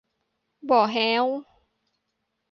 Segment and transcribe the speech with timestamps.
[0.69, 1.25] บ่อแฮ้ว